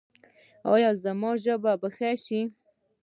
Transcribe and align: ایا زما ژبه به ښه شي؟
ایا 0.73 0.91
زما 1.03 1.31
ژبه 1.43 1.73
به 1.81 1.89
ښه 1.95 2.11
شي؟ 2.23 2.41